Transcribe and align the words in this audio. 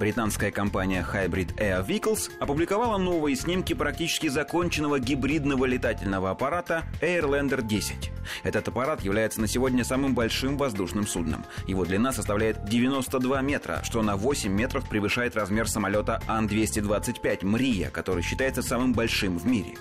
Британская 0.00 0.50
компания 0.50 1.06
Hybrid 1.12 1.56
Air 1.58 1.86
Vehicles 1.86 2.30
опубликовала 2.40 2.96
новые 2.96 3.36
снимки 3.36 3.74
практически 3.74 4.28
законченного 4.28 4.98
гибридного 4.98 5.66
летательного 5.66 6.30
аппарата 6.30 6.84
Airlander 7.02 7.60
10. 7.60 8.10
Этот 8.42 8.66
аппарат 8.68 9.02
является 9.02 9.42
на 9.42 9.46
сегодня 9.46 9.84
самым 9.84 10.14
большим 10.14 10.56
воздушным 10.56 11.06
судном. 11.06 11.44
Его 11.66 11.84
длина 11.84 12.12
составляет 12.12 12.64
92 12.64 13.42
метра, 13.42 13.80
что 13.84 14.00
на 14.00 14.16
8 14.16 14.50
метров 14.50 14.88
превышает 14.88 15.36
размер 15.36 15.68
самолета 15.68 16.22
Ан-225 16.26 17.44
«Мрия», 17.44 17.90
который 17.90 18.22
считается 18.22 18.62
самым 18.62 18.94
большим 18.94 19.38
в 19.38 19.46
мире. 19.46 19.74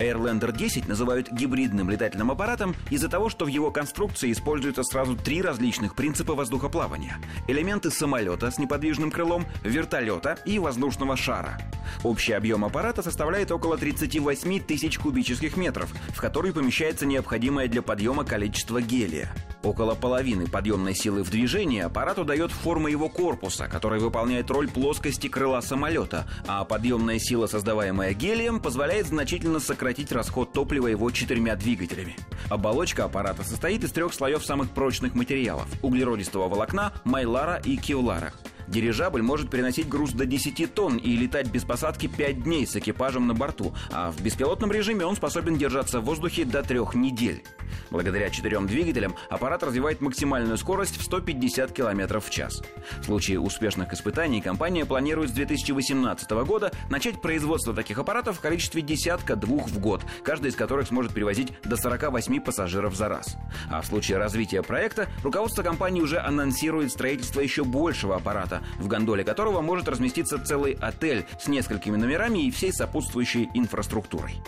Airlander 0.00 0.56
10 0.56 0.88
называют 0.88 1.30
гибридным 1.30 1.90
летательным 1.90 2.32
аппаратом 2.32 2.74
из-за 2.90 3.08
того, 3.08 3.28
что 3.28 3.44
в 3.44 3.48
его 3.48 3.70
конструкции 3.70 4.32
используются 4.32 4.82
сразу 4.82 5.16
три 5.16 5.42
различных 5.42 5.94
принципа 5.94 6.34
воздухоплавания. 6.34 7.18
Элементы 7.46 7.90
самолета 7.90 8.50
с 8.50 8.58
неподвижным 8.58 9.12
крылом, 9.12 9.46
вертолета 9.62 10.38
и 10.44 10.58
воздушного 10.58 11.16
шара. 11.16 11.58
Общий 12.02 12.32
объем 12.32 12.64
аппарата 12.64 13.02
составляет 13.02 13.50
около 13.50 13.76
38 13.76 14.60
тысяч 14.60 14.98
кубических 14.98 15.56
метров, 15.56 15.92
в 16.14 16.20
который 16.20 16.52
помещается 16.52 17.06
необходимое 17.06 17.68
для 17.68 17.82
подъема 17.82 18.24
количество 18.24 18.80
гелия. 18.80 19.32
Около 19.62 19.94
половины 19.94 20.46
подъемной 20.46 20.94
силы 20.94 21.22
в 21.22 21.30
движении 21.30 21.82
аппарату 21.82 22.24
дает 22.24 22.50
форма 22.50 22.90
его 22.90 23.10
корпуса, 23.10 23.68
который 23.68 24.00
выполняет 24.00 24.50
роль 24.50 24.68
плоскости 24.68 25.28
крыла 25.28 25.60
самолета, 25.60 26.26
а 26.46 26.64
подъемная 26.64 27.18
сила, 27.18 27.46
создаваемая 27.46 28.14
гелием, 28.14 28.60
позволяет 28.60 29.06
значительно 29.06 29.60
сократить 29.60 30.12
расход 30.12 30.52
топлива 30.52 30.86
его 30.86 31.10
четырьмя 31.10 31.56
двигателями. 31.56 32.16
Оболочка 32.48 33.04
аппарата 33.04 33.44
состоит 33.44 33.84
из 33.84 33.92
трех 33.92 34.14
слоев 34.14 34.44
самых 34.44 34.70
прочных 34.70 35.14
материалов– 35.14 35.66
углеродистого 35.82 36.48
волокна, 36.48 36.92
майлара 37.04 37.60
и 37.62 37.76
кевлара– 37.76 38.32
Дирижабль 38.70 39.20
может 39.20 39.50
переносить 39.50 39.88
груз 39.88 40.12
до 40.12 40.26
10 40.26 40.72
тонн 40.72 40.96
и 40.96 41.16
летать 41.16 41.48
без 41.48 41.64
посадки 41.64 42.06
5 42.06 42.44
дней 42.44 42.66
с 42.66 42.76
экипажем 42.76 43.26
на 43.26 43.34
борту, 43.34 43.74
а 43.90 44.12
в 44.12 44.22
беспилотном 44.22 44.70
режиме 44.70 45.04
он 45.04 45.16
способен 45.16 45.56
держаться 45.56 46.00
в 46.00 46.04
воздухе 46.04 46.44
до 46.44 46.62
трех 46.62 46.94
недель. 46.94 47.42
Благодаря 47.90 48.30
четырем 48.30 48.68
двигателям 48.68 49.16
аппарат 49.28 49.64
развивает 49.64 50.00
максимальную 50.00 50.56
скорость 50.56 50.96
в 50.98 51.02
150 51.02 51.72
км 51.72 52.20
в 52.20 52.30
час. 52.30 52.62
В 53.00 53.04
случае 53.04 53.40
успешных 53.40 53.92
испытаний 53.92 54.40
компания 54.40 54.84
планирует 54.84 55.30
с 55.30 55.32
2018 55.32 56.30
года 56.30 56.70
начать 56.88 57.20
производство 57.20 57.74
таких 57.74 57.98
аппаратов 57.98 58.38
в 58.38 58.40
количестве 58.40 58.82
десятка-двух 58.82 59.68
в 59.68 59.80
год, 59.80 60.02
каждый 60.22 60.50
из 60.50 60.56
которых 60.56 60.86
сможет 60.86 61.12
перевозить 61.12 61.52
до 61.64 61.76
48 61.76 62.40
пассажиров 62.40 62.94
за 62.94 63.08
раз. 63.08 63.36
А 63.68 63.80
в 63.80 63.86
случае 63.86 64.18
развития 64.18 64.62
проекта 64.62 65.08
руководство 65.24 65.64
компании 65.64 66.00
уже 66.00 66.18
анонсирует 66.20 66.92
строительство 66.92 67.40
еще 67.40 67.64
большего 67.64 68.14
аппарата, 68.16 68.59
в 68.78 68.86
гондоле 68.86 69.24
которого 69.24 69.60
может 69.60 69.88
разместиться 69.88 70.38
целый 70.38 70.76
отель 70.80 71.26
с 71.38 71.48
несколькими 71.48 71.96
номерами 71.96 72.46
и 72.46 72.50
всей 72.50 72.72
сопутствующей 72.72 73.48
инфраструктурой. 73.54 74.42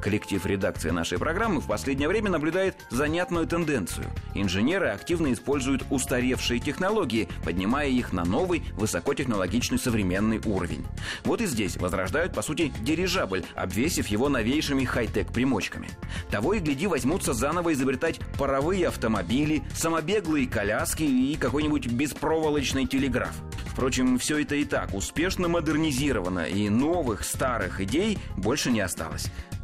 Коллектив 0.00 0.44
редакции 0.46 0.90
нашей 0.90 1.18
программы 1.18 1.60
в 1.60 1.66
последнее 1.66 2.08
время 2.08 2.30
наблюдает 2.30 2.76
занятную 2.90 3.46
тенденцию. 3.46 4.06
Инженеры 4.34 4.88
активно 4.88 5.32
используют 5.32 5.84
устаревшие 5.90 6.58
технологии, 6.58 7.28
поднимая 7.44 7.88
их 7.88 8.12
на 8.12 8.24
новый, 8.24 8.62
высокотехнологичный 8.72 9.78
современный 9.78 10.40
уровень. 10.44 10.86
Вот 11.24 11.40
и 11.40 11.46
здесь 11.46 11.76
возрождают, 11.76 12.32
по 12.32 12.42
сути, 12.42 12.72
дирижабль, 12.80 13.44
обвесив 13.54 14.06
его 14.06 14.28
новейшими 14.28 14.84
хай-тек 14.84 15.32
примочками. 15.32 15.90
Того 16.30 16.54
и 16.54 16.60
гляди 16.60 16.86
возьмутся 16.86 17.34
заново 17.34 17.74
изобретать 17.74 18.20
паровые 18.38 18.88
автомобили, 18.88 19.62
самобеглые 19.74 20.48
коляски 20.48 21.02
и 21.02 21.36
какой-нибудь 21.36 21.88
беспроволочный 21.88 22.86
телеграф. 22.86 23.34
Впрочем, 23.66 24.18
все 24.18 24.38
это 24.38 24.56
и 24.56 24.64
так 24.64 24.94
успешно 24.94 25.48
модернизировано, 25.48 26.46
и 26.46 26.68
новых 26.68 27.24
старых 27.24 27.80
идей 27.80 28.18
больше 28.36 28.70
не 28.70 28.80
осталось. 28.80 29.30